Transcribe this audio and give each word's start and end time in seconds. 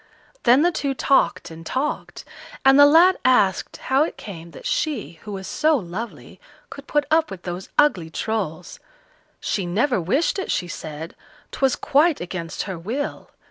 Then 0.45 0.63
the 0.63 0.71
two 0.71 0.95
talked 0.95 1.51
and 1.51 1.63
talked, 1.63 2.25
and 2.65 2.79
the 2.79 2.87
lad 2.87 3.19
asked 3.23 3.77
how 3.77 4.01
it 4.01 4.17
came 4.17 4.49
that 4.49 4.65
she, 4.65 5.19
who 5.21 5.31
was 5.33 5.45
so 5.45 5.77
lovely, 5.77 6.39
could 6.71 6.87
put 6.87 7.05
up 7.11 7.29
with 7.29 7.43
those 7.43 7.69
ugly 7.77 8.09
Trolls. 8.09 8.79
She 9.39 9.67
never 9.67 10.01
wished 10.01 10.39
it, 10.39 10.49
she 10.49 10.67
said; 10.67 11.13
'twas 11.51 11.75
quite 11.75 12.19
against 12.19 12.63
her 12.63 12.79
will. 12.79 13.29